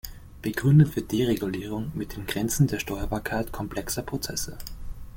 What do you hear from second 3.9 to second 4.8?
Prozesse.